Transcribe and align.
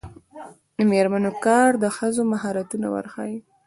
د 0.77 0.79
میرمنو 0.91 1.31
کار 1.45 1.69
د 1.83 1.85
ښځو 1.97 2.21
مهارتونه 2.33 2.87
ورښيي. 2.91 3.37